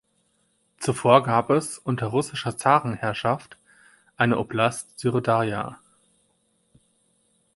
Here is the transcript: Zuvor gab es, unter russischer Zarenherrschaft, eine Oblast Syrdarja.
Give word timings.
Zuvor 0.79 1.21
gab 1.21 1.51
es, 1.51 1.77
unter 1.77 2.07
russischer 2.07 2.57
Zarenherrschaft, 2.57 3.59
eine 4.17 4.39
Oblast 4.39 4.99
Syrdarja. 4.99 5.79